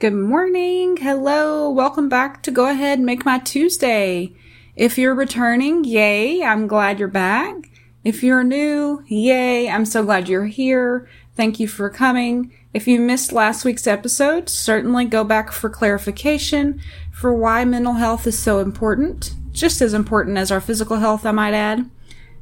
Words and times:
Good 0.00 0.14
morning. 0.14 0.96
Hello. 0.96 1.68
Welcome 1.68 2.08
back 2.08 2.42
to 2.44 2.50
Go 2.50 2.66
Ahead 2.66 3.00
and 3.00 3.04
Make 3.04 3.26
My 3.26 3.38
Tuesday. 3.38 4.32
If 4.74 4.96
you're 4.96 5.14
returning, 5.14 5.84
yay, 5.84 6.42
I'm 6.42 6.66
glad 6.66 6.98
you're 6.98 7.06
back. 7.06 7.70
If 8.02 8.22
you're 8.22 8.42
new, 8.42 9.04
yay, 9.08 9.68
I'm 9.68 9.84
so 9.84 10.02
glad 10.02 10.26
you're 10.26 10.46
here. 10.46 11.06
Thank 11.36 11.60
you 11.60 11.68
for 11.68 11.90
coming. 11.90 12.50
If 12.72 12.88
you 12.88 12.98
missed 12.98 13.30
last 13.30 13.66
week's 13.66 13.86
episode, 13.86 14.48
certainly 14.48 15.04
go 15.04 15.22
back 15.22 15.52
for 15.52 15.68
clarification 15.68 16.80
for 17.12 17.34
why 17.34 17.66
mental 17.66 17.92
health 17.92 18.26
is 18.26 18.38
so 18.38 18.60
important, 18.60 19.34
just 19.52 19.82
as 19.82 19.92
important 19.92 20.38
as 20.38 20.50
our 20.50 20.62
physical 20.62 20.96
health, 20.96 21.26
I 21.26 21.32
might 21.32 21.52
add 21.52 21.90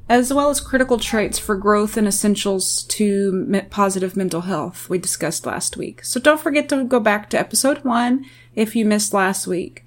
as 0.08 0.32
well 0.32 0.48
as 0.48 0.60
critical 0.60 0.98
traits 0.98 1.38
for 1.38 1.54
growth 1.54 1.96
and 1.96 2.08
essentials 2.08 2.84
to 2.84 3.62
positive 3.70 4.16
mental 4.16 4.42
health 4.42 4.88
we 4.88 4.98
discussed 4.98 5.44
last 5.44 5.76
week. 5.76 6.02
So 6.04 6.18
don't 6.18 6.40
forget 6.40 6.68
to 6.70 6.84
go 6.84 6.98
back 6.98 7.28
to 7.30 7.38
episode 7.38 7.84
one 7.84 8.24
if 8.54 8.74
you 8.74 8.84
missed 8.84 9.12
last 9.12 9.46
week. 9.46 9.84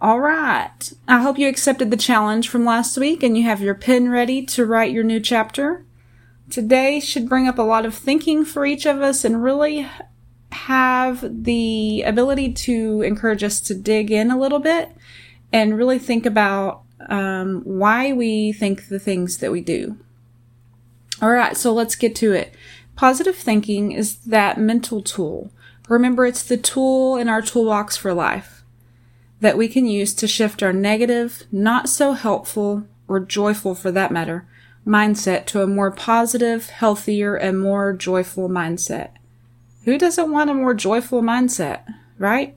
All 0.00 0.20
right. 0.20 0.92
I 1.08 1.22
hope 1.22 1.38
you 1.38 1.48
accepted 1.48 1.90
the 1.90 1.96
challenge 1.96 2.50
from 2.50 2.66
last 2.66 2.98
week 2.98 3.22
and 3.22 3.36
you 3.36 3.44
have 3.44 3.62
your 3.62 3.74
pen 3.74 4.10
ready 4.10 4.44
to 4.46 4.66
write 4.66 4.92
your 4.92 5.04
new 5.04 5.20
chapter. 5.20 5.86
Today 6.50 7.00
should 7.00 7.28
bring 7.28 7.48
up 7.48 7.58
a 7.58 7.62
lot 7.62 7.86
of 7.86 7.94
thinking 7.94 8.44
for 8.44 8.66
each 8.66 8.84
of 8.84 9.00
us 9.00 9.24
and 9.24 9.42
really 9.42 9.88
have 10.52 11.24
the 11.44 12.02
ability 12.02 12.52
to 12.52 13.02
encourage 13.02 13.42
us 13.42 13.60
to 13.60 13.74
dig 13.74 14.10
in 14.10 14.30
a 14.30 14.38
little 14.38 14.58
bit 14.58 14.90
and 15.52 15.78
really 15.78 15.98
think 15.98 16.26
about 16.26 16.82
um, 17.08 17.62
why 17.64 18.12
we 18.12 18.52
think 18.52 18.88
the 18.88 18.98
things 18.98 19.38
that 19.38 19.52
we 19.52 19.60
do. 19.60 19.98
All 21.22 21.30
right, 21.30 21.56
so 21.56 21.72
let's 21.72 21.94
get 21.94 22.14
to 22.16 22.32
it. 22.32 22.54
Positive 22.94 23.36
thinking 23.36 23.92
is 23.92 24.16
that 24.18 24.58
mental 24.58 25.02
tool. 25.02 25.50
Remember, 25.88 26.26
it's 26.26 26.42
the 26.42 26.56
tool 26.56 27.16
in 27.16 27.28
our 27.28 27.42
toolbox 27.42 27.96
for 27.96 28.12
life 28.12 28.64
that 29.40 29.58
we 29.58 29.68
can 29.68 29.86
use 29.86 30.14
to 30.14 30.26
shift 30.26 30.62
our 30.62 30.72
negative, 30.72 31.44
not 31.52 31.88
so 31.88 32.12
helpful, 32.12 32.86
or 33.06 33.20
joyful 33.20 33.74
for 33.74 33.90
that 33.92 34.10
matter, 34.10 34.48
mindset 34.86 35.46
to 35.46 35.62
a 35.62 35.66
more 35.66 35.90
positive, 35.90 36.70
healthier, 36.70 37.36
and 37.36 37.60
more 37.60 37.92
joyful 37.92 38.48
mindset. 38.48 39.10
Who 39.84 39.98
doesn't 39.98 40.32
want 40.32 40.50
a 40.50 40.54
more 40.54 40.74
joyful 40.74 41.22
mindset, 41.22 41.82
right? 42.18 42.56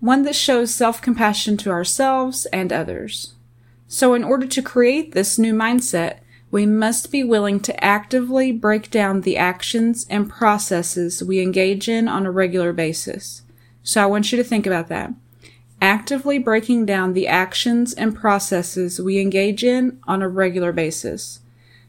One 0.00 0.22
that 0.22 0.34
shows 0.34 0.74
self 0.74 1.02
compassion 1.02 1.56
to 1.58 1.70
ourselves 1.70 2.46
and 2.46 2.72
others. 2.72 3.34
So, 3.90 4.12
in 4.12 4.22
order 4.22 4.46
to 4.46 4.62
create 4.62 5.12
this 5.12 5.38
new 5.38 5.54
mindset, 5.54 6.18
we 6.50 6.66
must 6.66 7.10
be 7.10 7.24
willing 7.24 7.58
to 7.60 7.84
actively 7.84 8.52
break 8.52 8.90
down 8.90 9.22
the 9.22 9.38
actions 9.38 10.06
and 10.10 10.28
processes 10.28 11.22
we 11.22 11.40
engage 11.40 11.88
in 11.88 12.06
on 12.06 12.26
a 12.26 12.30
regular 12.30 12.74
basis. 12.74 13.42
So, 13.82 14.02
I 14.02 14.06
want 14.06 14.30
you 14.30 14.36
to 14.36 14.44
think 14.44 14.66
about 14.66 14.88
that. 14.88 15.14
Actively 15.80 16.38
breaking 16.38 16.84
down 16.84 17.14
the 17.14 17.26
actions 17.26 17.94
and 17.94 18.14
processes 18.14 19.00
we 19.00 19.20
engage 19.20 19.64
in 19.64 19.98
on 20.06 20.20
a 20.20 20.28
regular 20.28 20.72
basis. 20.72 21.40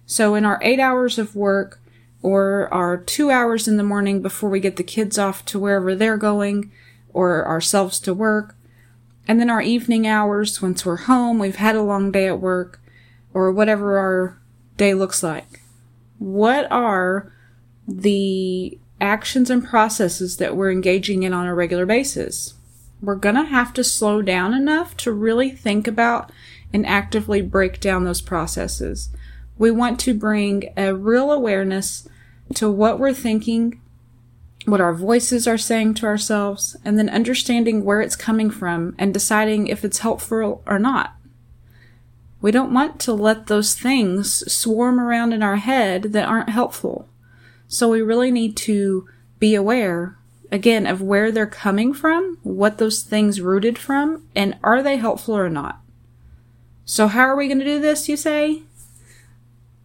So, 0.06 0.36
in 0.36 0.46
our 0.46 0.60
eight 0.62 0.80
hours 0.80 1.20
of 1.20 1.36
work, 1.36 1.82
or 2.22 2.74
our 2.74 2.98
two 2.98 3.30
hours 3.30 3.68
in 3.68 3.76
the 3.76 3.84
morning 3.84 4.22
before 4.22 4.50
we 4.50 4.60
get 4.62 4.78
the 4.78 4.84
kids 4.84 5.18
off 5.18 5.44
to 5.46 5.60
wherever 5.60 5.96
they're 5.96 6.18
going, 6.18 6.72
or 7.14 7.46
ourselves 7.46 8.00
to 8.00 8.14
work, 8.14 8.56
and 9.30 9.40
then 9.40 9.52
our 9.52 9.62
evening 9.62 10.08
hours, 10.08 10.60
once 10.60 10.84
we're 10.84 10.96
home, 10.96 11.38
we've 11.38 11.58
had 11.58 11.76
a 11.76 11.84
long 11.84 12.12
day 12.12 12.26
at 12.26 12.42
work, 12.42 12.82
or 13.32 13.52
whatever 13.52 14.00
our 14.00 14.42
day 14.76 14.96
looks 14.96 15.22
like. 15.22 15.62
What 16.18 16.68
are 16.72 17.32
the 17.88 18.80
actions 19.00 19.52
and 19.52 19.64
processes 19.64 20.38
that 20.38 20.56
we're 20.56 20.72
engaging 20.72 21.22
in 21.22 21.32
on 21.32 21.46
a 21.46 21.54
regular 21.54 21.86
basis? 21.86 22.56
We're 23.04 23.14
gonna 23.14 23.46
have 23.46 23.72
to 23.76 23.84
slow 23.84 24.24
down 24.24 24.56
enough 24.56 24.98
to 24.98 25.14
really 25.14 25.52
think 25.52 25.88
about 25.88 26.32
and 26.74 26.84
actively 26.88 27.44
break 27.44 27.80
down 27.80 28.06
those 28.06 28.22
processes. 28.22 29.10
We 29.60 29.70
want 29.70 30.00
to 30.00 30.16
bring 30.16 30.74
a 30.76 30.96
real 30.96 31.32
awareness 31.32 32.10
to 32.56 32.68
what 32.68 32.98
we're 32.98 33.14
thinking 33.14 33.80
what 34.72 34.82
our 34.82 34.94
voices 34.94 35.48
are 35.48 35.58
saying 35.58 35.94
to 35.96 36.06
ourselves, 36.06 36.76
and 36.84 36.98
then 36.98 37.10
understanding 37.10 37.84
where 37.84 38.02
it's 38.02 38.16
coming 38.16 38.50
from 38.50 38.96
and 38.98 39.14
deciding 39.14 39.68
if 39.68 39.84
it's 39.86 40.00
helpful 40.00 40.64
or 40.66 40.80
not. 40.80 41.16
We 42.42 42.52
don't 42.52 42.74
want 42.74 43.00
to 43.02 43.14
let 43.14 43.48
those 43.48 43.74
things 43.74 44.52
swarm 44.52 45.00
around 45.00 45.34
in 45.34 45.44
our 45.44 45.58
head 45.58 46.04
that 46.14 46.28
aren't 46.28 46.50
helpful. 46.50 47.10
So 47.68 47.90
we 47.90 48.02
really 48.02 48.32
need 48.32 48.56
to 48.58 49.08
be 49.40 49.56
aware, 49.56 50.18
again, 50.52 50.88
of 50.88 51.02
where 51.02 51.32
they're 51.32 51.46
coming 51.46 51.94
from, 51.94 52.38
what 52.44 52.78
those 52.78 53.04
things 53.04 53.42
rooted 53.42 53.78
from, 53.78 54.26
and 54.36 54.58
are 54.64 54.82
they 54.82 54.98
helpful 54.98 55.36
or 55.36 55.50
not. 55.50 55.82
So 56.86 57.08
how 57.08 57.22
are 57.22 57.36
we 57.36 57.48
going 57.48 57.60
to 57.60 57.66
do 57.66 57.80
this, 57.80 58.10
you 58.10 58.18
say? 58.18 58.64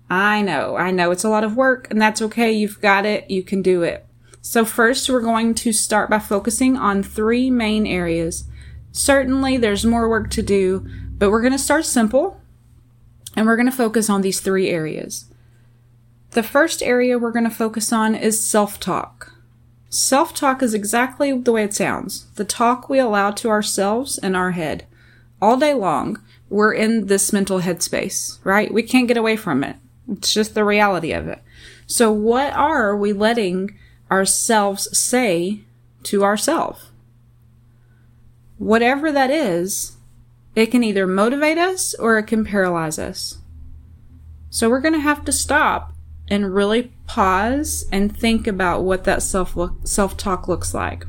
I 0.08 0.42
know, 0.42 0.76
I 0.76 0.90
know 0.90 1.10
it's 1.10 1.24
a 1.24 1.28
lot 1.28 1.44
of 1.44 1.56
work, 1.56 1.90
and 1.90 2.00
that's 2.00 2.22
okay. 2.22 2.52
You've 2.52 2.80
got 2.80 3.04
it. 3.04 3.30
You 3.30 3.42
can 3.42 3.62
do 3.62 3.82
it. 3.82 4.06
So 4.46 4.66
first 4.66 5.08
we're 5.08 5.22
going 5.22 5.54
to 5.54 5.72
start 5.72 6.10
by 6.10 6.18
focusing 6.18 6.76
on 6.76 7.02
three 7.02 7.50
main 7.50 7.86
areas. 7.86 8.44
Certainly 8.92 9.56
there's 9.56 9.86
more 9.86 10.06
work 10.06 10.28
to 10.32 10.42
do, 10.42 10.86
but 11.16 11.30
we're 11.30 11.40
going 11.40 11.54
to 11.54 11.58
start 11.58 11.86
simple 11.86 12.38
and 13.34 13.46
we're 13.46 13.56
going 13.56 13.70
to 13.70 13.72
focus 13.72 14.10
on 14.10 14.20
these 14.20 14.40
three 14.40 14.68
areas. 14.68 15.32
The 16.32 16.42
first 16.42 16.82
area 16.82 17.18
we're 17.18 17.32
going 17.32 17.48
to 17.48 17.50
focus 17.50 17.90
on 17.90 18.14
is 18.14 18.44
self-talk. 18.44 19.32
Self-talk 19.88 20.62
is 20.62 20.74
exactly 20.74 21.32
the 21.32 21.52
way 21.52 21.64
it 21.64 21.72
sounds. 21.72 22.26
The 22.34 22.44
talk 22.44 22.90
we 22.90 22.98
allow 22.98 23.30
to 23.30 23.48
ourselves 23.48 24.18
in 24.18 24.36
our 24.36 24.50
head. 24.50 24.86
All 25.40 25.56
day 25.56 25.72
long, 25.72 26.20
we're 26.50 26.74
in 26.74 27.06
this 27.06 27.32
mental 27.32 27.60
headspace, 27.60 28.40
right? 28.44 28.74
We 28.74 28.82
can't 28.82 29.08
get 29.08 29.16
away 29.16 29.36
from 29.36 29.64
it. 29.64 29.76
It's 30.06 30.34
just 30.34 30.54
the 30.54 30.64
reality 30.64 31.12
of 31.12 31.28
it. 31.28 31.40
So 31.86 32.12
what 32.12 32.52
are 32.52 32.94
we 32.94 33.14
letting 33.14 33.78
ourselves 34.14 34.96
say 34.96 35.60
to 36.04 36.22
ourselves. 36.22 36.92
Whatever 38.58 39.10
that 39.10 39.30
is, 39.30 39.96
it 40.54 40.66
can 40.66 40.84
either 40.84 41.06
motivate 41.06 41.58
us 41.58 41.94
or 41.94 42.16
it 42.16 42.28
can 42.28 42.44
paralyze 42.44 42.98
us. 42.98 43.38
So 44.50 44.70
we're 44.70 44.80
going 44.80 44.94
to 44.94 45.00
have 45.00 45.24
to 45.24 45.32
stop 45.32 45.92
and 46.28 46.54
really 46.54 46.92
pause 47.08 47.86
and 47.90 48.16
think 48.16 48.46
about 48.46 48.84
what 48.84 49.02
that 49.04 49.22
self 49.22 49.58
self 49.82 50.16
talk 50.16 50.46
looks 50.46 50.72
like. 50.72 51.04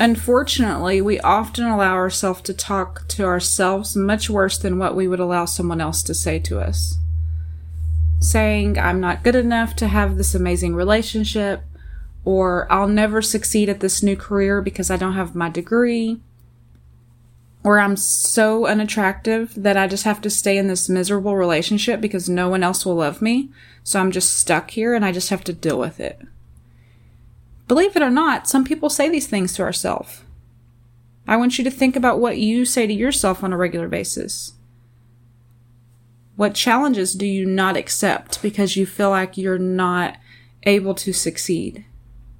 Unfortunately, 0.00 1.02
we 1.02 1.20
often 1.20 1.66
allow 1.66 1.94
ourselves 1.94 2.40
to 2.42 2.54
talk 2.54 3.06
to 3.08 3.24
ourselves 3.24 3.94
much 3.94 4.30
worse 4.30 4.56
than 4.56 4.78
what 4.78 4.96
we 4.96 5.06
would 5.06 5.20
allow 5.20 5.44
someone 5.44 5.80
else 5.80 6.02
to 6.04 6.14
say 6.14 6.38
to 6.38 6.58
us 6.60 6.98
saying 8.20 8.78
I'm 8.78 9.00
not 9.00 9.22
good 9.22 9.36
enough 9.36 9.76
to 9.76 9.88
have 9.88 10.16
this 10.16 10.34
amazing 10.34 10.74
relationship, 10.74 11.62
or 12.24 12.70
I'll 12.70 12.88
never 12.88 13.22
succeed 13.22 13.68
at 13.68 13.80
this 13.80 14.02
new 14.02 14.16
career 14.16 14.60
because 14.60 14.90
I 14.90 14.96
don't 14.96 15.14
have 15.14 15.34
my 15.34 15.48
degree, 15.48 16.20
or 17.64 17.78
I'm 17.78 17.96
so 17.96 18.66
unattractive 18.66 19.52
that 19.56 19.76
I 19.76 19.86
just 19.86 20.04
have 20.04 20.20
to 20.22 20.30
stay 20.30 20.58
in 20.58 20.68
this 20.68 20.88
miserable 20.88 21.36
relationship 21.36 22.00
because 22.00 22.28
no 22.28 22.48
one 22.48 22.62
else 22.62 22.84
will 22.84 22.96
love 22.96 23.22
me, 23.22 23.50
so 23.82 24.00
I'm 24.00 24.10
just 24.10 24.36
stuck 24.36 24.70
here 24.70 24.94
and 24.94 25.04
I 25.04 25.12
just 25.12 25.30
have 25.30 25.44
to 25.44 25.52
deal 25.52 25.78
with 25.78 26.00
it. 26.00 26.20
Believe 27.66 27.96
it 27.96 28.02
or 28.02 28.10
not, 28.10 28.48
some 28.48 28.64
people 28.64 28.88
say 28.88 29.08
these 29.08 29.26
things 29.26 29.54
to 29.54 29.62
ourselves. 29.62 30.22
I 31.26 31.36
want 31.36 31.58
you 31.58 31.64
to 31.64 31.70
think 31.70 31.94
about 31.94 32.18
what 32.18 32.38
you 32.38 32.64
say 32.64 32.86
to 32.86 32.92
yourself 32.92 33.44
on 33.44 33.52
a 33.52 33.56
regular 33.58 33.88
basis. 33.88 34.54
What 36.38 36.54
challenges 36.54 37.14
do 37.14 37.26
you 37.26 37.44
not 37.44 37.76
accept 37.76 38.40
because 38.42 38.76
you 38.76 38.86
feel 38.86 39.10
like 39.10 39.36
you're 39.36 39.58
not 39.58 40.18
able 40.62 40.94
to 40.94 41.12
succeed? 41.12 41.84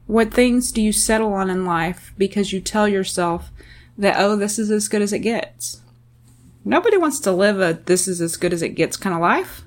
What 0.06 0.32
things 0.32 0.70
do 0.70 0.80
you 0.80 0.92
settle 0.92 1.32
on 1.32 1.50
in 1.50 1.66
life 1.66 2.14
because 2.16 2.52
you 2.52 2.60
tell 2.60 2.86
yourself 2.86 3.50
that, 3.98 4.14
oh, 4.16 4.36
this 4.36 4.56
is 4.56 4.70
as 4.70 4.86
good 4.86 5.02
as 5.02 5.12
it 5.12 5.18
gets? 5.18 5.80
Nobody 6.64 6.96
wants 6.96 7.18
to 7.18 7.32
live 7.32 7.60
a 7.60 7.72
this 7.86 8.06
is 8.06 8.20
as 8.20 8.36
good 8.36 8.52
as 8.52 8.62
it 8.62 8.76
gets 8.76 8.96
kind 8.96 9.16
of 9.16 9.20
life. 9.20 9.62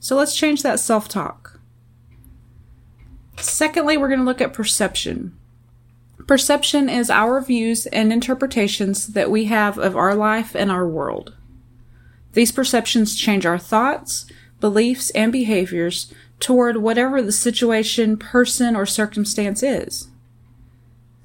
So 0.00 0.16
let's 0.16 0.34
change 0.34 0.64
that 0.64 0.80
self 0.80 1.06
talk. 1.06 1.60
Secondly, 3.36 3.96
we're 3.96 4.08
going 4.08 4.18
to 4.18 4.26
look 4.26 4.40
at 4.40 4.52
perception. 4.52 5.38
Perception 6.26 6.88
is 6.88 7.10
our 7.10 7.40
views 7.40 7.86
and 7.86 8.12
interpretations 8.12 9.06
that 9.06 9.30
we 9.30 9.44
have 9.44 9.78
of 9.78 9.96
our 9.96 10.16
life 10.16 10.56
and 10.56 10.68
our 10.68 10.88
world. 10.88 11.36
These 12.32 12.52
perceptions 12.52 13.16
change 13.16 13.44
our 13.44 13.58
thoughts, 13.58 14.26
beliefs, 14.60 15.10
and 15.10 15.32
behaviors 15.32 16.12
toward 16.40 16.78
whatever 16.78 17.22
the 17.22 17.32
situation, 17.32 18.16
person, 18.16 18.74
or 18.74 18.86
circumstance 18.86 19.62
is. 19.62 20.08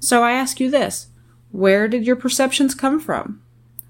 So 0.00 0.22
I 0.22 0.32
ask 0.32 0.60
you 0.60 0.70
this 0.70 1.08
where 1.50 1.88
did 1.88 2.06
your 2.06 2.16
perceptions 2.16 2.74
come 2.74 3.00
from? 3.00 3.42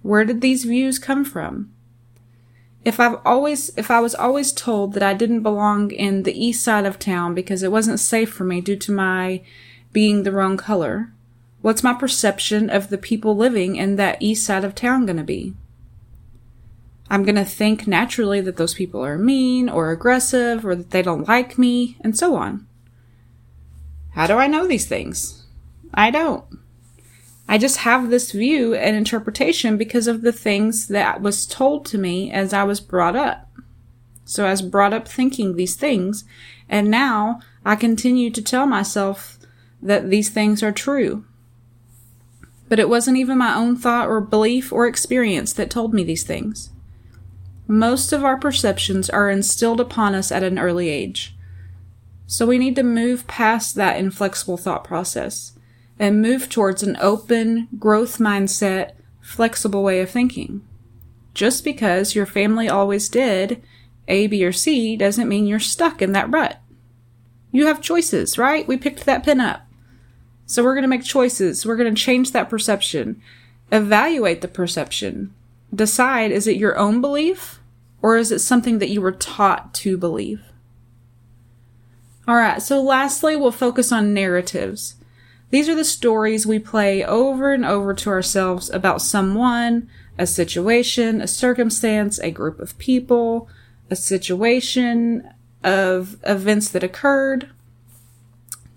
Where 0.03 0.25
did 0.25 0.41
these 0.41 0.65
views 0.65 0.99
come 0.99 1.25
from? 1.25 1.73
If 2.85 3.00
I've 3.00 3.19
always, 3.25 3.70
if 3.76 3.91
I 3.91 4.00
was 4.00 4.15
always 4.15 4.53
told 4.53 4.94
that 4.94 5.03
I 5.03 5.12
didn't 5.12 5.43
belong 5.43 5.91
in 5.91 6.23
the 6.23 6.47
east 6.47 6.62
side 6.62 6.87
of 6.87 6.99
town 6.99 7.35
because 7.35 7.62
it 7.62 7.73
wasn't 7.73 8.00
safe 8.00 8.31
for 8.31 8.44
me 8.44 8.61
due 8.61 8.76
to 8.76 8.93
my 8.93 9.43
being 9.93 10.23
the 10.23 10.32
wrong 10.32 10.56
color, 10.56 11.12
What's 11.61 11.82
my 11.82 11.93
perception 11.93 12.70
of 12.70 12.88
the 12.88 12.99
people 12.99 13.37
living 13.37 13.76
in 13.76 13.97
that 13.97 14.23
east 14.23 14.47
side 14.47 14.65
of 14.65 14.75
town 14.75 15.06
going 15.06 15.17
to 15.17 15.25
be? 15.25 15.55
I'm 17.10 17.25
going 17.25 17.37
to 17.37 17.44
think 17.44 17.87
naturally 17.87 18.40
that 18.43 18.56
those 18.56 18.75
people 18.75 19.05
are 19.05 19.19
mean 19.19 19.69
or 19.69 19.90
aggressive 19.90 20.64
or 20.64 20.75
that 20.75 20.90
they 20.90 21.02
don't 21.02 21.26
like 21.26 21.56
me 21.58 21.96
and 22.02 22.16
so 22.16 22.37
on. 22.37 22.66
How 24.12 24.26
do 24.26 24.34
I 24.34 24.46
know 24.46 24.66
these 24.66 24.87
things? 24.87 25.46
I 25.94 26.10
don't. 26.10 26.44
I 27.49 27.56
just 27.56 27.78
have 27.78 28.10
this 28.10 28.32
view 28.32 28.75
and 28.75 28.94
interpretation 28.94 29.78
because 29.78 30.06
of 30.06 30.20
the 30.20 30.32
things 30.32 30.88
that 30.88 31.22
was 31.22 31.46
told 31.46 31.87
to 31.87 31.99
me 31.99 32.31
as 32.31 32.52
I 32.52 32.64
was 32.64 32.81
brought 32.81 33.16
up. 33.16 33.49
So 34.26 34.44
I 34.44 34.50
was 34.50 34.60
brought 34.60 34.93
up 34.93 35.08
thinking 35.08 35.56
these 35.56 35.75
things, 35.75 36.25
and 36.69 36.90
now 36.90 37.40
I 37.64 37.75
continue 37.75 38.31
to 38.31 38.43
tell 38.43 38.66
myself 38.66 39.38
that 39.81 40.10
these 40.10 40.28
things 40.28 40.62
are 40.62 40.72
true. 40.72 41.25
But 42.69 42.78
it 42.78 42.90
wasn't 42.90 43.16
even 43.16 43.38
my 43.38 43.55
own 43.55 43.76
thought 43.76 44.08
or 44.08 44.20
belief 44.20 44.70
or 44.70 44.87
experience 44.87 45.55
that 45.55 45.70
told 45.70 45.94
me 45.94 46.05
these 46.05 46.25
things. 46.25 46.69
Most 47.70 48.15
of 48.15 48.25
our 48.25 48.38
perceptions 48.38 49.11
are 49.11 49.29
instilled 49.29 49.79
upon 49.79 50.15
us 50.15 50.32
at 50.32 50.43
an 50.43 50.59
early 50.59 50.88
age. 50.88 51.37
So 52.26 52.47
we 52.47 52.56
need 52.56 52.75
to 52.76 52.82
move 52.82 53.26
past 53.26 53.75
that 53.75 53.99
inflexible 53.99 54.56
thought 54.56 54.85
process 54.85 55.53
and 55.99 56.23
move 56.23 56.49
towards 56.49 56.82
an 56.82 56.97
open, 56.99 57.69
growth 57.79 58.17
mindset, 58.17 58.93
flexible 59.20 59.82
way 59.82 60.00
of 60.00 60.09
thinking. 60.09 60.62
Just 61.35 61.62
because 61.62 62.15
your 62.15 62.25
family 62.25 62.70
always 62.70 63.11
did 63.11 63.62
A, 64.09 64.26
B, 64.29 64.43
or 64.47 64.53
C 64.53 64.97
doesn't 64.97 65.29
mean 65.29 65.47
you're 65.47 65.61
stuck 65.61 66.00
in 66.00 66.12
that 66.12 66.31
rut. 66.31 66.59
You 67.53 67.67
have 67.67 67.82
choices, 67.82 68.38
right? 68.38 68.67
We 68.67 68.79
picked 68.79 69.05
that 69.05 69.25
pin 69.25 69.41
up. 69.41 69.67
So 70.47 70.65
we're 70.65 70.75
going 70.75 70.82
to 70.82 70.88
make 70.88 71.05
choices. 71.05 71.67
We're 71.67 71.76
going 71.76 71.94
to 71.94 72.03
change 72.03 72.32
that 72.32 72.49
perception. 72.49 73.20
Evaluate 73.70 74.41
the 74.41 74.49
perception. 74.49 75.35
Decide 75.75 76.31
is 76.31 76.47
it 76.47 76.56
your 76.56 76.79
own 76.79 77.03
belief 77.03 77.57
or 78.03 78.17
is 78.17 78.31
it 78.31 78.39
something 78.41 78.79
that 78.79 78.91
you 78.91 79.00
were 79.00 79.12
taught 79.12 79.75
to 79.75 79.97
believe? 79.97 80.41
All 82.27 82.37
right. 82.37 82.61
So 82.61 82.83
lastly, 82.83 83.37
we'll 83.37 83.53
focus 83.53 83.91
on 83.91 84.12
narratives. 84.12 84.97
These 85.50 85.69
are 85.69 85.75
the 85.75 85.85
stories 85.85 86.47
we 86.47 86.59
play 86.59 87.03
over 87.03 87.53
and 87.53 87.65
over 87.65 87.95
to 87.95 88.11
ourselves 88.11 88.69
about 88.69 89.00
someone, 89.00 89.89
a 90.19 90.27
situation, 90.27 91.23
a 91.23 91.27
circumstance, 91.27 92.19
a 92.19 92.31
group 92.31 92.61
of 92.61 92.77
people, 92.77 93.49
a 93.91 93.97
situation 93.97 95.31
of 95.65 96.19
events 96.25 96.69
that 96.69 96.85
occurred. 96.85 97.49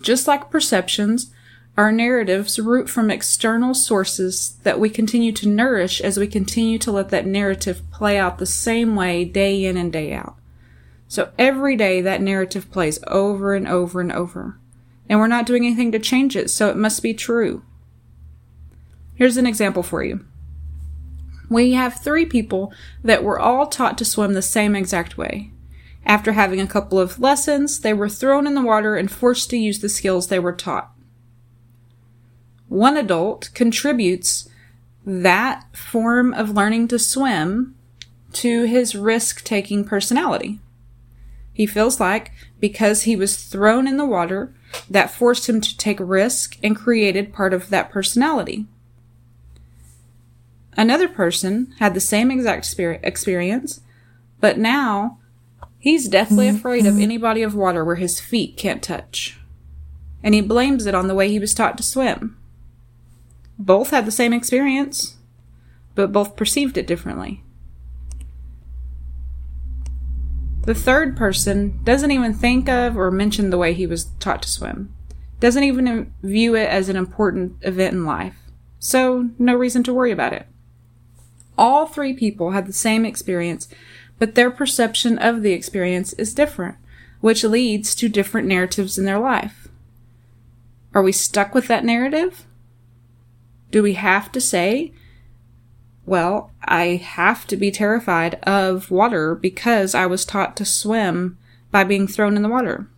Just 0.02 0.28
like 0.28 0.50
perceptions, 0.50 1.32
our 1.82 1.92
narratives 1.92 2.60
root 2.60 2.88
from 2.88 3.10
external 3.10 3.74
sources 3.74 4.58
that 4.62 4.80
we 4.80 4.88
continue 4.88 5.32
to 5.32 5.50
nourish 5.50 6.00
as 6.00 6.16
we 6.16 6.28
continue 6.28 6.78
to 6.78 6.92
let 6.92 7.10
that 7.10 7.26
narrative 7.26 7.82
play 7.92 8.20
out 8.20 8.38
the 8.38 8.46
same 8.46 8.96
way 8.96 9.26
day 9.26 9.66
in 9.66 9.78
and 9.78 9.92
day 9.92 10.14
out. 10.14 10.36
So 11.08 11.32
every 11.40 11.76
day 11.76 12.00
that 12.02 12.22
narrative 12.22 12.70
plays 12.70 13.00
over 13.08 13.56
and 13.56 13.68
over 13.68 14.00
and 14.00 14.12
over 14.12 14.60
and 15.10 15.20
we're 15.20 15.26
not 15.26 15.48
doing 15.48 15.66
anything 15.66 15.92
to 15.92 15.98
change 15.98 16.36
it, 16.36 16.52
so 16.52 16.70
it 16.70 16.78
must 16.78 17.02
be 17.02 17.16
true. 17.16 17.64
Here's 19.16 19.38
an 19.38 19.48
example 19.48 19.82
for 19.82 20.04
you. 20.04 20.24
We 21.50 21.74
have 21.74 22.00
three 22.00 22.28
people 22.28 22.72
that 23.04 23.24
were 23.24 23.40
all 23.40 23.66
taught 23.66 23.98
to 23.98 24.06
swim 24.06 24.34
the 24.36 24.44
same 24.44 24.76
exact 24.76 25.18
way. 25.18 25.50
After 26.06 26.34
having 26.34 26.62
a 26.62 26.68
couple 26.68 27.00
of 27.00 27.20
lessons, 27.20 27.80
they 27.80 27.92
were 27.92 28.08
thrown 28.08 28.46
in 28.46 28.54
the 28.54 28.62
water 28.62 28.96
and 28.96 29.10
forced 29.10 29.50
to 29.50 29.58
use 29.58 29.80
the 29.80 29.90
skills 29.90 30.28
they 30.28 30.40
were 30.40 30.54
taught. 30.54 30.92
One 32.72 32.96
adult 32.96 33.50
contributes 33.54 34.48
that 35.06 35.66
form 35.76 36.34
of 36.34 36.52
learning 36.52 36.88
to 36.88 37.00
swim 37.00 37.76
to 38.32 38.64
his 38.64 38.96
risk 38.96 39.44
taking 39.44 39.84
personality. 39.84 40.62
He 41.52 41.66
feels 41.66 42.00
like 42.00 42.32
because 42.62 43.02
he 43.02 43.18
was 43.18 43.44
thrown 43.44 43.90
in 43.90 43.98
the 43.98 44.06
water, 44.06 44.56
that 44.90 45.12
forced 45.12 45.50
him 45.50 45.60
to 45.60 45.78
take 45.78 45.98
risk 46.00 46.58
and 46.64 46.74
created 46.74 47.34
part 47.34 47.54
of 47.54 47.72
that 47.72 47.92
personality. 47.92 48.68
Another 50.78 51.10
person 51.10 51.74
had 51.80 51.94
the 51.94 52.00
same 52.00 52.32
exact 52.32 52.74
experience, 52.80 53.82
but 54.40 54.58
now 54.58 55.20
he's 55.78 56.08
deathly 56.08 56.48
mm-hmm. 56.48 56.56
afraid 56.56 56.86
of 56.86 57.02
any 57.02 57.18
body 57.18 57.42
of 57.42 57.54
water 57.54 57.84
where 57.84 57.96
his 57.96 58.22
feet 58.22 58.56
can't 58.56 58.82
touch. 58.82 59.38
And 60.24 60.34
he 60.34 60.40
blames 60.40 60.86
it 60.86 60.96
on 60.96 61.10
the 61.10 61.16
way 61.16 61.28
he 61.28 61.38
was 61.38 61.54
taught 61.54 61.76
to 61.76 61.84
swim. 61.84 62.38
Both 63.62 63.92
had 63.92 64.08
the 64.08 64.12
same 64.12 64.34
experience, 64.34 65.18
but 65.94 66.12
both 66.12 66.36
perceived 66.36 66.80
it 66.80 66.88
differently. 66.88 67.44
The 70.64 70.74
third 70.74 71.16
person 71.16 71.80
doesn't 71.84 72.10
even 72.10 72.34
think 72.34 72.68
of 72.68 72.98
or 72.98 73.12
mention 73.12 73.52
the 73.52 73.60
way 73.60 73.76
he 73.76 73.86
was 73.86 74.06
taught 74.20 74.42
to 74.42 74.50
swim. 74.50 74.92
Doesn't 75.40 75.64
even 75.64 76.12
view 76.24 76.56
it 76.56 76.70
as 76.70 76.90
an 76.90 76.96
important 76.96 77.58
event 77.62 77.94
in 77.94 78.04
life. 78.04 78.36
So, 78.80 79.30
no 79.38 79.54
reason 79.54 79.84
to 79.84 79.94
worry 79.94 80.12
about 80.12 80.34
it. 80.34 80.48
All 81.56 81.86
three 81.86 82.14
people 82.14 82.52
had 82.52 82.66
the 82.66 82.74
same 82.74 83.06
experience, 83.06 83.68
but 84.18 84.34
their 84.34 84.50
perception 84.50 85.20
of 85.20 85.44
the 85.44 85.54
experience 85.54 86.14
is 86.14 86.34
different, 86.34 86.78
which 87.20 87.44
leads 87.44 87.94
to 87.94 88.10
different 88.10 88.48
narratives 88.48 88.98
in 88.98 89.06
their 89.06 89.20
life. 89.20 89.68
Are 90.96 91.04
we 91.04 91.12
stuck 91.12 91.54
with 91.54 91.68
that 91.68 91.86
narrative? 91.86 92.48
Do 93.72 93.82
we 93.82 93.94
have 93.94 94.32
to 94.34 94.42
say 94.42 94.94
well, 96.06 96.52
I 96.64 96.96
have 96.98 97.48
to 97.48 97.56
be 97.56 97.72
terrified 97.72 98.36
of 98.44 98.92
water 98.92 99.36
because 99.36 99.96
I 99.96 100.08
was 100.08 100.26
taught 100.26 100.58
to 100.58 100.66
swim 100.66 101.38
by 101.70 101.84
being 101.84 102.08
thrown 102.08 102.36
in 102.36 102.42
the 102.42 102.50
water. 102.50 102.90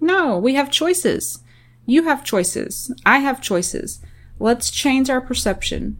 No, 0.00 0.38
we 0.38 0.54
have 0.54 0.70
choices. 0.70 1.42
You 1.84 2.04
have 2.04 2.24
choices. 2.24 2.92
I 3.04 3.18
have 3.18 3.42
choices. 3.42 4.00
Let's 4.38 4.70
change 4.70 5.10
our 5.10 5.20
perception. 5.20 5.98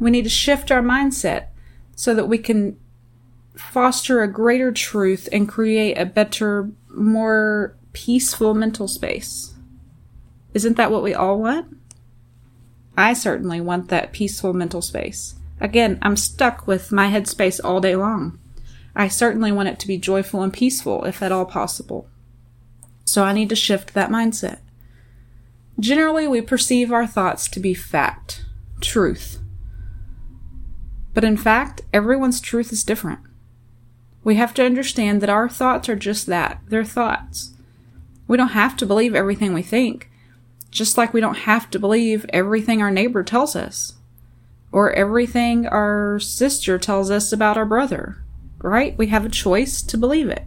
We 0.00 0.10
need 0.10 0.24
to 0.24 0.30
shift 0.30 0.72
our 0.72 0.82
mindset 0.82 1.48
so 1.94 2.14
that 2.14 2.28
we 2.28 2.38
can 2.38 2.76
foster 3.54 4.22
a 4.22 4.32
greater 4.32 4.72
truth 4.72 5.28
and 5.32 5.48
create 5.48 5.98
a 5.98 6.06
better, 6.06 6.70
more 6.88 7.76
peaceful 7.92 8.54
mental 8.54 8.88
space. 8.88 9.54
Isn't 10.54 10.76
that 10.76 10.90
what 10.90 11.02
we 11.02 11.14
all 11.14 11.38
want? 11.38 11.77
I 12.98 13.12
certainly 13.12 13.60
want 13.60 13.90
that 13.90 14.12
peaceful 14.12 14.52
mental 14.52 14.82
space. 14.82 15.36
Again, 15.60 16.00
I'm 16.02 16.16
stuck 16.16 16.66
with 16.66 16.90
my 16.90 17.08
headspace 17.12 17.60
all 17.62 17.80
day 17.80 17.94
long. 17.94 18.40
I 18.96 19.06
certainly 19.06 19.52
want 19.52 19.68
it 19.68 19.78
to 19.78 19.86
be 19.86 19.98
joyful 19.98 20.42
and 20.42 20.52
peaceful, 20.52 21.04
if 21.04 21.22
at 21.22 21.30
all 21.30 21.46
possible. 21.46 22.08
So 23.04 23.22
I 23.22 23.32
need 23.32 23.50
to 23.50 23.54
shift 23.54 23.94
that 23.94 24.10
mindset. 24.10 24.58
Generally, 25.78 26.26
we 26.26 26.40
perceive 26.40 26.90
our 26.90 27.06
thoughts 27.06 27.46
to 27.50 27.60
be 27.60 27.72
fact, 27.72 28.44
truth. 28.80 29.38
But 31.14 31.22
in 31.22 31.36
fact, 31.36 31.82
everyone's 31.92 32.40
truth 32.40 32.72
is 32.72 32.82
different. 32.82 33.20
We 34.24 34.34
have 34.34 34.52
to 34.54 34.64
understand 34.64 35.20
that 35.20 35.30
our 35.30 35.48
thoughts 35.48 35.88
are 35.88 35.94
just 35.94 36.26
that 36.26 36.62
they're 36.66 36.84
thoughts. 36.84 37.54
We 38.26 38.36
don't 38.36 38.48
have 38.48 38.76
to 38.78 38.86
believe 38.86 39.14
everything 39.14 39.54
we 39.54 39.62
think, 39.62 40.07
just 40.70 40.98
like 40.98 41.12
we 41.12 41.20
don't 41.20 41.38
have 41.38 41.70
to 41.70 41.78
believe 41.78 42.26
everything 42.30 42.82
our 42.82 42.90
neighbor 42.90 43.22
tells 43.22 43.56
us 43.56 43.94
or 44.70 44.92
everything 44.92 45.66
our 45.66 46.18
sister 46.20 46.78
tells 46.78 47.10
us 47.10 47.32
about 47.32 47.56
our 47.56 47.64
brother, 47.64 48.18
right? 48.58 48.96
We 48.98 49.06
have 49.08 49.24
a 49.24 49.30
choice 49.30 49.82
to 49.82 49.96
believe 49.96 50.28
it. 50.28 50.44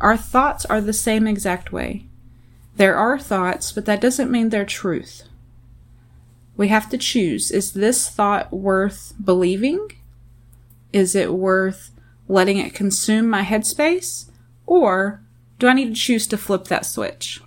Our 0.00 0.16
thoughts 0.16 0.66
are 0.66 0.80
the 0.80 0.92
same 0.92 1.26
exact 1.26 1.72
way. 1.72 2.06
There 2.76 2.96
are 2.96 3.18
thoughts, 3.18 3.72
but 3.72 3.86
that 3.86 4.00
doesn't 4.00 4.30
mean 4.30 4.48
they're 4.48 4.64
truth. 4.64 5.22
We 6.56 6.68
have 6.68 6.88
to 6.90 6.98
choose 6.98 7.50
is 7.50 7.72
this 7.72 8.08
thought 8.08 8.52
worth 8.52 9.14
believing? 9.22 9.88
Is 10.92 11.14
it 11.14 11.34
worth 11.34 11.90
letting 12.28 12.58
it 12.58 12.74
consume 12.74 13.28
my 13.28 13.42
headspace? 13.42 14.30
Or 14.66 15.20
do 15.58 15.66
I 15.66 15.72
need 15.72 15.94
to 15.94 16.00
choose 16.00 16.26
to 16.28 16.36
flip 16.36 16.64
that 16.66 16.86
switch? 16.86 17.40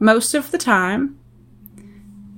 Most 0.00 0.34
of 0.34 0.50
the 0.50 0.58
time, 0.58 1.20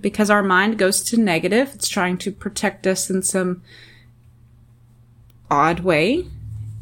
because 0.02 0.28
our 0.28 0.42
mind 0.42 0.76
goes 0.76 1.02
to 1.04 1.16
negative. 1.16 1.70
It's 1.74 1.88
trying 1.88 2.18
to 2.18 2.32
protect 2.32 2.86
us 2.86 3.08
in 3.08 3.22
some 3.22 3.62
odd 5.50 5.80
way. 5.80 6.26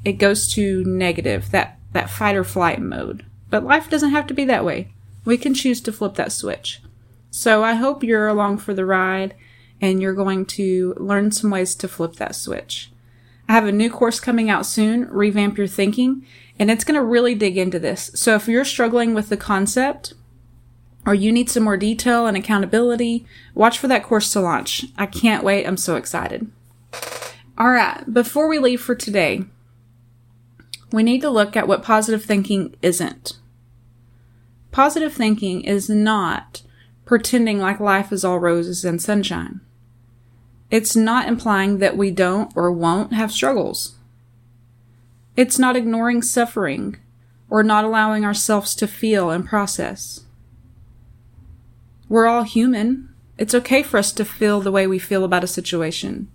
It 0.04 0.14
goes 0.14 0.52
to 0.54 0.82
negative, 0.84 1.50
that, 1.50 1.78
that 1.92 2.10
fight 2.10 2.34
or 2.34 2.44
flight 2.44 2.80
mode. 2.80 3.24
But 3.50 3.64
life 3.64 3.90
doesn't 3.90 4.10
have 4.10 4.26
to 4.28 4.34
be 4.34 4.44
that 4.46 4.64
way. 4.64 4.92
We 5.24 5.36
can 5.36 5.54
choose 5.54 5.80
to 5.82 5.92
flip 5.92 6.14
that 6.14 6.32
switch. 6.32 6.80
So 7.30 7.62
I 7.62 7.74
hope 7.74 8.02
you're 8.02 8.26
along 8.26 8.58
for 8.58 8.74
the 8.74 8.86
ride 8.86 9.34
and 9.80 10.00
you're 10.00 10.14
going 10.14 10.46
to 10.46 10.94
learn 10.96 11.30
some 11.30 11.50
ways 11.50 11.74
to 11.76 11.88
flip 11.88 12.14
that 12.16 12.34
switch. 12.34 12.90
I 13.48 13.52
have 13.52 13.66
a 13.66 13.72
new 13.72 13.90
course 13.90 14.20
coming 14.20 14.48
out 14.48 14.64
soon, 14.64 15.08
Revamp 15.08 15.58
Your 15.58 15.66
Thinking, 15.66 16.24
and 16.58 16.70
it's 16.70 16.84
going 16.84 16.94
to 16.94 17.04
really 17.04 17.34
dig 17.34 17.58
into 17.58 17.78
this. 17.78 18.10
So 18.14 18.34
if 18.36 18.46
you're 18.48 18.64
struggling 18.64 19.12
with 19.12 19.28
the 19.28 19.36
concept 19.36 20.14
or 21.06 21.14
you 21.14 21.32
need 21.32 21.48
some 21.48 21.62
more 21.62 21.76
detail 21.76 22.26
and 22.26 22.36
accountability, 22.36 23.26
watch 23.54 23.78
for 23.78 23.88
that 23.88 24.02
course 24.02 24.32
to 24.32 24.40
launch. 24.40 24.86
I 24.96 25.06
can't 25.06 25.44
wait. 25.44 25.66
I'm 25.66 25.76
so 25.76 25.96
excited. 25.96 26.50
All 27.56 27.70
right, 27.70 28.02
before 28.12 28.48
we 28.48 28.58
leave 28.58 28.80
for 28.80 28.94
today, 28.94 29.44
we 30.92 31.02
need 31.02 31.20
to 31.20 31.30
look 31.30 31.56
at 31.56 31.68
what 31.68 31.82
positive 31.82 32.24
thinking 32.24 32.74
isn't. 32.82 33.38
Positive 34.72 35.12
thinking 35.12 35.62
is 35.62 35.88
not 35.88 36.62
pretending 37.04 37.58
like 37.58 37.80
life 37.80 38.12
is 38.12 38.24
all 38.24 38.38
roses 38.38 38.84
and 38.84 39.02
sunshine. 39.02 39.60
It's 40.70 40.94
not 40.94 41.26
implying 41.26 41.78
that 41.78 41.96
we 41.96 42.10
don't 42.10 42.52
or 42.56 42.70
won't 42.70 43.12
have 43.12 43.32
struggles. 43.32 43.96
It's 45.36 45.58
not 45.58 45.76
ignoring 45.76 46.22
suffering 46.22 46.96
or 47.48 47.62
not 47.62 47.84
allowing 47.84 48.24
ourselves 48.24 48.74
to 48.76 48.86
feel 48.86 49.30
and 49.30 49.44
process. 49.44 50.24
We're 52.10 52.26
all 52.26 52.42
human. 52.42 53.08
It's 53.38 53.54
okay 53.54 53.84
for 53.84 53.96
us 53.96 54.10
to 54.14 54.24
feel 54.24 54.60
the 54.60 54.72
way 54.72 54.84
we 54.88 54.98
feel 54.98 55.22
about 55.22 55.44
a 55.44 55.46
situation. 55.46 56.28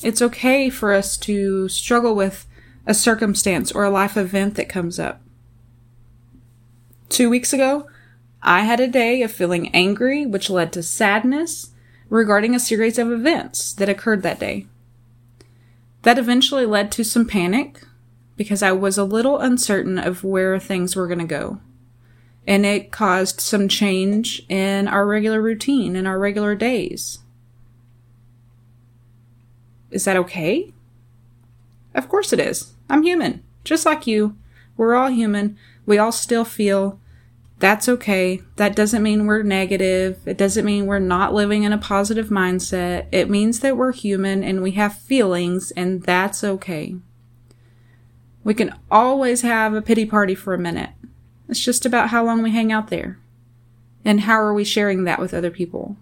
It's 0.00 0.22
okay 0.22 0.70
for 0.70 0.92
us 0.92 1.16
to 1.16 1.68
struggle 1.68 2.14
with 2.14 2.46
a 2.86 2.94
circumstance 2.94 3.72
or 3.72 3.82
a 3.82 3.90
life 3.90 4.16
event 4.16 4.54
that 4.54 4.68
comes 4.68 5.00
up. 5.00 5.20
Two 7.08 7.28
weeks 7.28 7.52
ago, 7.52 7.88
I 8.40 8.60
had 8.60 8.78
a 8.78 8.86
day 8.86 9.20
of 9.22 9.32
feeling 9.32 9.74
angry, 9.74 10.24
which 10.24 10.48
led 10.48 10.72
to 10.74 10.82
sadness 10.84 11.72
regarding 12.08 12.54
a 12.54 12.60
series 12.60 12.96
of 12.96 13.10
events 13.10 13.72
that 13.72 13.88
occurred 13.88 14.22
that 14.22 14.38
day. 14.38 14.66
That 16.02 16.18
eventually 16.18 16.66
led 16.66 16.92
to 16.92 17.02
some 17.02 17.26
panic 17.26 17.82
because 18.36 18.62
I 18.62 18.70
was 18.70 18.96
a 18.96 19.02
little 19.02 19.40
uncertain 19.40 19.98
of 19.98 20.22
where 20.22 20.60
things 20.60 20.94
were 20.94 21.08
going 21.08 21.18
to 21.18 21.24
go 21.24 21.60
and 22.46 22.64
it 22.64 22.92
caused 22.92 23.40
some 23.40 23.68
change 23.68 24.44
in 24.48 24.86
our 24.86 25.06
regular 25.06 25.42
routine 25.42 25.96
in 25.96 26.06
our 26.06 26.18
regular 26.18 26.54
days. 26.54 27.18
Is 29.90 30.04
that 30.04 30.16
okay? 30.16 30.72
Of 31.94 32.08
course 32.08 32.32
it 32.32 32.40
is. 32.40 32.74
I'm 32.88 33.02
human, 33.02 33.42
just 33.64 33.86
like 33.86 34.06
you. 34.06 34.36
We're 34.76 34.94
all 34.94 35.10
human. 35.10 35.56
We 35.86 35.98
all 35.98 36.12
still 36.12 36.44
feel. 36.44 37.00
That's 37.58 37.88
okay. 37.88 38.42
That 38.56 38.76
doesn't 38.76 39.02
mean 39.02 39.26
we're 39.26 39.42
negative. 39.42 40.20
It 40.26 40.36
doesn't 40.36 40.64
mean 40.64 40.84
we're 40.84 40.98
not 40.98 41.32
living 41.32 41.62
in 41.62 41.72
a 41.72 41.78
positive 41.78 42.28
mindset. 42.28 43.06
It 43.10 43.30
means 43.30 43.60
that 43.60 43.76
we're 43.76 43.92
human 43.92 44.44
and 44.44 44.62
we 44.62 44.72
have 44.72 44.98
feelings, 44.98 45.70
and 45.70 46.02
that's 46.02 46.44
okay. 46.44 46.96
We 48.44 48.52
can 48.52 48.74
always 48.90 49.40
have 49.40 49.72
a 49.72 49.82
pity 49.82 50.04
party 50.04 50.34
for 50.34 50.52
a 50.52 50.58
minute. 50.58 50.90
It's 51.48 51.64
just 51.64 51.86
about 51.86 52.10
how 52.10 52.24
long 52.24 52.42
we 52.42 52.50
hang 52.50 52.72
out 52.72 52.88
there. 52.88 53.18
And 54.04 54.22
how 54.22 54.34
are 54.34 54.54
we 54.54 54.64
sharing 54.64 55.04
that 55.04 55.18
with 55.18 55.34
other 55.34 55.50
people? 55.50 55.96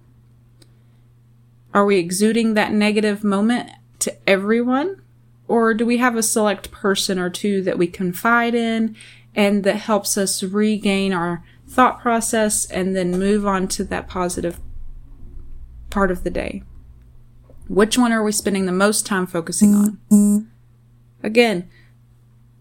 Are 1.73 1.85
we 1.85 1.99
exuding 1.99 2.55
that 2.55 2.73
negative 2.73 3.25
moment 3.25 3.71
to 4.01 4.15
everyone? 4.29 5.03
Or 5.49 5.75
do 5.75 5.85
we 5.85 5.99
have 5.99 6.17
a 6.17 6.23
select 6.23 6.71
person 6.71 7.19
or 7.19 7.31
two 7.31 7.63
that 7.63 7.79
we 7.79 7.87
confide 7.87 8.55
in 8.55 8.97
and 9.35 9.65
that 9.65 9.77
helps 9.77 10.17
us 10.17 10.43
regain 10.43 11.13
our 11.13 11.45
thought 11.67 12.01
process 12.01 12.67
and 12.67 12.95
then 12.95 13.19
move 13.19 13.47
on 13.47 13.67
to 13.69 13.85
that 13.85 14.09
positive 14.09 14.61
part 15.91 16.11
of 16.11 16.25
the 16.25 16.31
day? 16.31 16.63
Which 17.69 17.97
one 17.97 18.13
are 18.13 18.23
we 18.23 18.33
spending 18.33 18.67
the 18.67 18.73
most 18.73 19.07
time 19.07 19.27
focusing 19.27 19.75
on? 19.75 19.99
Again, 21.23 21.69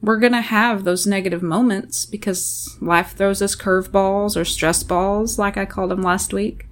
we're 0.04 0.18
going 0.18 0.34
to 0.34 0.42
have 0.42 0.84
those 0.84 1.08
negative 1.08 1.42
moments 1.42 2.06
because 2.06 2.78
life 2.82 3.14
throws 3.16 3.42
us 3.42 3.56
curveballs 3.56 4.36
or 4.36 4.44
stress 4.44 4.84
balls, 4.84 5.40
like 5.40 5.56
I 5.56 5.66
called 5.66 5.92
them 5.92 6.04
last 6.04 6.34
week. 6.34 6.68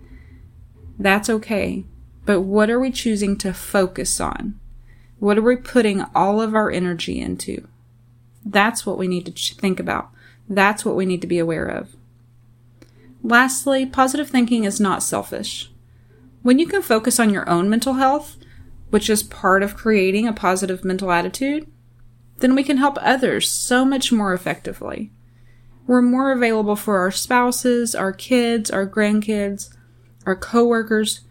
That's 1.00 1.30
okay. 1.30 1.86
But 2.26 2.42
what 2.42 2.70
are 2.70 2.80
we 2.80 2.92
choosing 2.92 3.38
to 3.38 3.54
focus 3.54 4.20
on? 4.20 4.60
What 5.20 5.38
are 5.38 5.44
we 5.44 5.56
putting 5.56 6.04
all 6.14 6.42
of 6.42 6.54
our 6.54 6.70
energy 6.70 7.22
into? 7.22 7.70
That's 8.46 8.86
what 8.86 8.98
we 8.98 9.08
need 9.08 9.26
to 9.28 9.56
think 9.56 9.80
about. 9.80 10.10
That's 10.50 10.84
what 10.84 10.98
we 10.98 11.06
need 11.06 11.22
to 11.22 11.28
be 11.28 11.40
aware 11.40 11.68
of. 11.68 11.96
Lastly, 13.24 13.86
positive 13.86 14.30
thinking 14.30 14.66
is 14.66 14.82
not 14.82 15.04
selfish. 15.04 15.72
When 16.42 16.60
you 16.60 16.68
can 16.68 16.82
focus 16.82 17.18
on 17.18 17.30
your 17.30 17.50
own 17.50 17.70
mental 17.70 17.94
health, 17.94 18.36
which 18.90 19.10
is 19.10 19.24
part 19.24 19.64
of 19.64 19.78
creating 19.78 20.28
a 20.28 20.34
positive 20.34 20.84
mental 20.84 21.14
attitude, 21.14 21.72
then 22.42 22.56
we 22.56 22.64
can 22.64 22.78
help 22.78 22.98
others 23.02 23.50
so 23.50 23.86
much 23.86 24.12
more 24.12 24.34
effectively. 24.34 25.12
We're 25.88 26.02
more 26.02 26.32
available 26.32 26.76
for 26.76 27.00
our 27.00 27.12
spouses, 27.12 27.96
our 27.96 28.14
kids, 28.14 28.70
our 28.70 28.88
grandkids, 28.88 29.76
our 30.26 30.36
coworkers, 30.36 31.22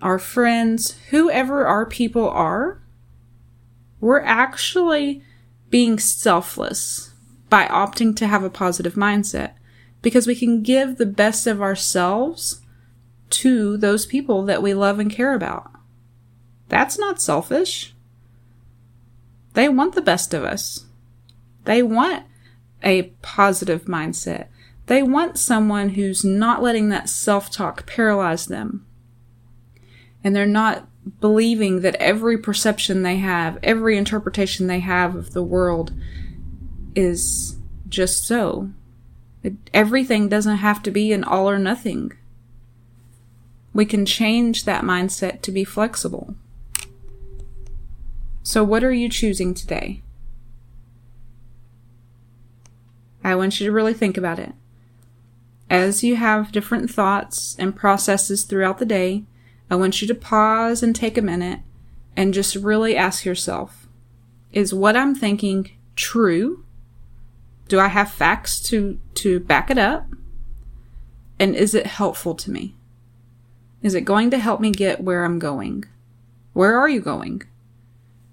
our 0.00 0.18
friends, 0.18 0.96
whoever 1.10 1.66
our 1.66 1.86
people 1.86 2.28
are. 2.28 2.80
We're 4.00 4.20
actually 4.20 5.22
being 5.70 5.98
selfless 5.98 7.12
by 7.50 7.66
opting 7.66 8.16
to 8.16 8.26
have 8.26 8.44
a 8.44 8.50
positive 8.50 8.94
mindset 8.94 9.54
because 10.02 10.26
we 10.26 10.36
can 10.36 10.62
give 10.62 10.96
the 10.96 11.06
best 11.06 11.46
of 11.46 11.60
ourselves 11.60 12.60
to 13.30 13.76
those 13.76 14.06
people 14.06 14.44
that 14.44 14.62
we 14.62 14.74
love 14.74 14.98
and 14.98 15.10
care 15.10 15.34
about. 15.34 15.70
That's 16.68 16.98
not 16.98 17.20
selfish. 17.20 17.94
They 19.58 19.68
want 19.68 19.96
the 19.96 20.02
best 20.02 20.34
of 20.34 20.44
us. 20.44 20.86
They 21.64 21.82
want 21.82 22.24
a 22.84 23.10
positive 23.22 23.86
mindset. 23.86 24.46
They 24.86 25.02
want 25.02 25.36
someone 25.36 25.88
who's 25.88 26.24
not 26.24 26.62
letting 26.62 26.90
that 26.90 27.08
self 27.08 27.50
talk 27.50 27.84
paralyze 27.84 28.46
them. 28.46 28.86
And 30.22 30.36
they're 30.36 30.46
not 30.46 30.86
believing 31.20 31.80
that 31.80 31.96
every 31.96 32.38
perception 32.38 33.02
they 33.02 33.16
have, 33.16 33.58
every 33.64 33.98
interpretation 33.98 34.68
they 34.68 34.78
have 34.78 35.16
of 35.16 35.32
the 35.32 35.42
world 35.42 35.92
is 36.94 37.56
just 37.88 38.28
so. 38.28 38.70
It, 39.42 39.54
everything 39.74 40.28
doesn't 40.28 40.58
have 40.58 40.84
to 40.84 40.92
be 40.92 41.12
an 41.12 41.24
all 41.24 41.50
or 41.50 41.58
nothing. 41.58 42.12
We 43.74 43.86
can 43.86 44.06
change 44.06 44.66
that 44.66 44.84
mindset 44.84 45.42
to 45.42 45.50
be 45.50 45.64
flexible. 45.64 46.36
So, 48.48 48.64
what 48.64 48.82
are 48.82 48.94
you 48.94 49.10
choosing 49.10 49.52
today? 49.52 50.00
I 53.22 53.34
want 53.34 53.60
you 53.60 53.66
to 53.66 53.72
really 53.72 53.92
think 53.92 54.16
about 54.16 54.38
it. 54.38 54.54
As 55.68 56.02
you 56.02 56.16
have 56.16 56.50
different 56.50 56.90
thoughts 56.90 57.54
and 57.58 57.76
processes 57.76 58.44
throughout 58.44 58.78
the 58.78 58.86
day, 58.86 59.24
I 59.70 59.76
want 59.76 60.00
you 60.00 60.08
to 60.08 60.14
pause 60.14 60.82
and 60.82 60.96
take 60.96 61.18
a 61.18 61.22
minute 61.22 61.60
and 62.16 62.32
just 62.32 62.56
really 62.56 62.96
ask 62.96 63.26
yourself 63.26 63.86
Is 64.50 64.72
what 64.72 64.96
I'm 64.96 65.14
thinking 65.14 65.70
true? 65.94 66.64
Do 67.68 67.78
I 67.78 67.88
have 67.88 68.10
facts 68.10 68.60
to, 68.70 68.98
to 69.16 69.40
back 69.40 69.70
it 69.70 69.76
up? 69.76 70.06
And 71.38 71.54
is 71.54 71.74
it 71.74 71.86
helpful 71.86 72.34
to 72.36 72.50
me? 72.50 72.76
Is 73.82 73.92
it 73.92 74.06
going 74.06 74.30
to 74.30 74.38
help 74.38 74.58
me 74.58 74.70
get 74.70 75.02
where 75.04 75.26
I'm 75.26 75.38
going? 75.38 75.84
Where 76.54 76.78
are 76.78 76.88
you 76.88 77.02
going? 77.02 77.42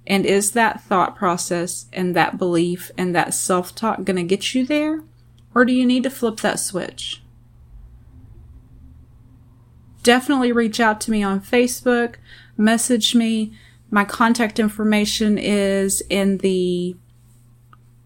And 0.07 0.25
is 0.25 0.51
that 0.51 0.81
thought 0.81 1.15
process 1.15 1.87
and 1.91 2.15
that 2.15 2.37
belief 2.37 2.91
and 2.97 3.15
that 3.15 3.33
self 3.33 3.73
talk 3.73 4.03
going 4.03 4.17
to 4.17 4.23
get 4.23 4.53
you 4.53 4.65
there? 4.65 5.03
Or 5.53 5.65
do 5.65 5.73
you 5.73 5.85
need 5.85 6.03
to 6.03 6.09
flip 6.09 6.37
that 6.41 6.59
switch? 6.59 7.21
Definitely 10.03 10.51
reach 10.51 10.79
out 10.79 11.01
to 11.01 11.11
me 11.11 11.23
on 11.23 11.41
Facebook, 11.41 12.15
message 12.57 13.15
me. 13.15 13.53
My 13.89 14.05
contact 14.05 14.59
information 14.59 15.37
is 15.37 16.01
in 16.09 16.39
the 16.39 16.95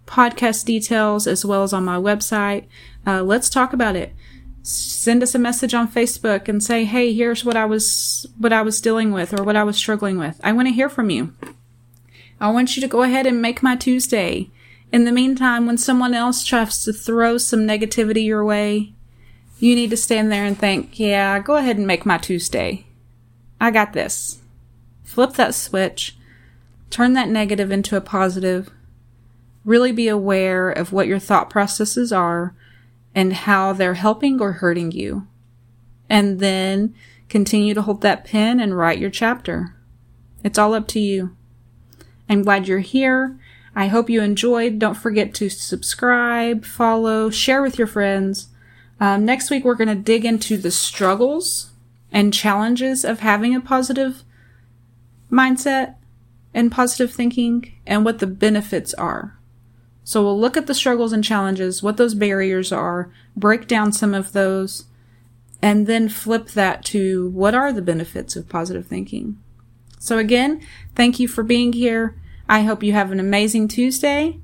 podcast 0.05 0.65
details 0.65 1.27
as 1.27 1.43
well 1.45 1.63
as 1.63 1.73
on 1.73 1.83
my 1.83 1.97
website. 1.97 2.65
Uh, 3.05 3.21
let's 3.23 3.49
talk 3.49 3.73
about 3.73 3.95
it. 3.95 4.13
Send 4.61 5.23
us 5.23 5.35
a 5.35 5.39
message 5.39 5.73
on 5.73 5.91
Facebook 5.91 6.47
and 6.47 6.63
say, 6.63 6.85
"Hey, 6.85 7.13
here's 7.13 7.43
what 7.43 7.57
I 7.57 7.65
was 7.65 8.27
what 8.37 8.53
I 8.53 8.61
was 8.61 8.81
dealing 8.81 9.11
with 9.11 9.33
or 9.37 9.43
what 9.43 9.55
I 9.55 9.63
was 9.63 9.77
struggling 9.77 10.17
with." 10.17 10.39
I 10.43 10.51
want 10.51 10.67
to 10.67 10.73
hear 10.73 10.89
from 10.89 11.09
you. 11.09 11.33
I 12.41 12.49
want 12.49 12.75
you 12.75 12.81
to 12.81 12.87
go 12.87 13.03
ahead 13.03 13.25
and 13.25 13.41
make 13.41 13.61
my 13.61 13.75
Tuesday. 13.75 14.49
In 14.91 15.05
the 15.05 15.11
meantime, 15.11 15.65
when 15.65 15.77
someone 15.77 16.13
else 16.13 16.43
tries 16.43 16.83
to 16.83 16.93
throw 16.93 17.37
some 17.37 17.67
negativity 17.67 18.25
your 18.25 18.43
way, 18.43 18.93
you 19.59 19.75
need 19.75 19.89
to 19.89 19.97
stand 19.97 20.31
there 20.31 20.45
and 20.45 20.57
think, 20.57 20.99
yeah, 20.99 21.39
go 21.39 21.57
ahead 21.57 21.77
and 21.77 21.85
make 21.85 22.05
my 22.05 22.17
Tuesday. 22.17 22.85
I 23.59 23.71
got 23.71 23.93
this. 23.93 24.39
Flip 25.03 25.33
that 25.33 25.53
switch. 25.53 26.17
Turn 26.89 27.13
that 27.13 27.27
negative 27.27 27.71
into 27.71 27.97
a 27.97 28.01
positive. 28.01 28.71
Really 29.65 29.91
be 29.91 30.07
aware 30.07 30.69
of 30.69 30.93
what 30.93 31.07
your 31.07 31.19
thought 31.19 31.49
processes 31.49 32.13
are 32.13 32.55
and 33.13 33.33
how 33.33 33.73
they're 33.73 33.95
helping 33.95 34.41
or 34.41 34.53
hurting 34.53 34.91
you. 34.91 35.27
And 36.09 36.39
then 36.39 36.95
continue 37.27 37.73
to 37.73 37.81
hold 37.81 38.01
that 38.01 38.23
pen 38.23 38.59
and 38.59 38.77
write 38.77 38.97
your 38.97 39.09
chapter. 39.09 39.75
It's 40.43 40.57
all 40.57 40.73
up 40.73 40.87
to 40.89 40.99
you. 40.99 41.35
I'm 42.29 42.43
glad 42.43 42.67
you're 42.67 42.79
here. 42.79 43.37
I 43.75 43.87
hope 43.87 44.09
you 44.09 44.21
enjoyed. 44.21 44.79
Don't 44.79 44.95
forget 44.95 45.33
to 45.35 45.49
subscribe, 45.49 46.63
follow, 46.63 47.29
share 47.29 47.61
with 47.61 47.77
your 47.77 47.87
friends. 47.87 48.49
Um, 48.99 49.25
next 49.25 49.49
week, 49.49 49.63
we're 49.63 49.75
going 49.75 49.87
to 49.87 49.95
dig 49.95 50.25
into 50.25 50.57
the 50.57 50.71
struggles 50.71 51.71
and 52.11 52.33
challenges 52.33 53.03
of 53.03 53.19
having 53.19 53.55
a 53.55 53.61
positive 53.61 54.23
mindset 55.31 55.95
and 56.53 56.71
positive 56.71 57.13
thinking 57.13 57.73
and 57.85 58.03
what 58.03 58.19
the 58.19 58.27
benefits 58.27 58.93
are. 58.95 59.39
So 60.03 60.23
we'll 60.23 60.39
look 60.39 60.57
at 60.57 60.67
the 60.67 60.73
struggles 60.73 61.13
and 61.13 61.23
challenges, 61.23 61.83
what 61.83 61.97
those 61.97 62.15
barriers 62.15 62.71
are, 62.71 63.11
break 63.35 63.67
down 63.67 63.91
some 63.91 64.13
of 64.15 64.33
those, 64.33 64.85
and 65.61 65.85
then 65.85 66.09
flip 66.09 66.49
that 66.49 66.83
to 66.85 67.29
what 67.29 67.53
are 67.53 67.71
the 67.71 67.81
benefits 67.81 68.35
of 68.35 68.49
positive 68.49 68.87
thinking. 68.87 69.37
So 69.99 70.17
again, 70.17 70.65
thank 70.95 71.19
you 71.19 71.27
for 71.27 71.43
being 71.43 71.73
here. 71.73 72.18
I 72.49 72.63
hope 72.63 72.81
you 72.83 72.93
have 72.93 73.11
an 73.11 73.19
amazing 73.19 73.67
Tuesday. 73.67 74.39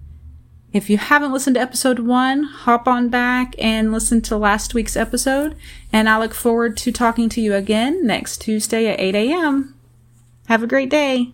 If 0.72 0.92
you 0.92 0.98
haven't 0.98 1.34
listened 1.34 1.56
to 1.56 1.62
episode 1.62 2.00
one, 2.00 2.44
hop 2.44 2.88
on 2.88 3.10
back 3.10 3.56
and 3.58 3.92
listen 3.92 4.22
to 4.24 4.38
last 4.38 4.76
week's 4.76 4.96
episode. 4.96 5.56
And 5.92 6.08
I 6.08 6.20
look 6.20 6.36
forward 6.36 6.78
to 6.78 6.92
talking 6.92 7.30
to 7.30 7.42
you 7.42 7.56
again 7.56 8.06
next 8.06 8.42
Tuesday 8.42 8.88
at 8.88 9.00
8 9.00 9.16
a.m. 9.16 9.74
Have 10.48 10.62
a 10.62 10.68
great 10.68 10.90
day. 10.90 11.34